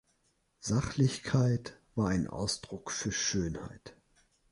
[0.61, 3.95] Sachlichkeit war ein Ausdruck für Schönheit.